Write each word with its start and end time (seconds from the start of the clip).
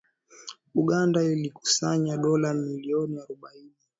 Uganda 0.81 1.19
ilikusanya 1.33 2.13
dola 2.23 2.49
milioni 2.63 3.15
arubaini 3.23 3.71